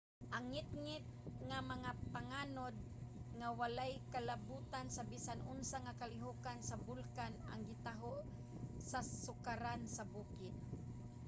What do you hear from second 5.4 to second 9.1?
unsa nga kalihokan sa bulkan ang gitaho sa